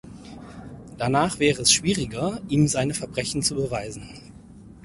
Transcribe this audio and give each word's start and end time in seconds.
Danach 0.97 1.37
wäre 1.37 1.61
es 1.61 1.71
schwieriger, 1.71 2.41
ihm 2.47 2.67
seine 2.67 2.95
Verbrechen 2.95 3.43
zu 3.43 3.53
beweisen. 3.53 4.09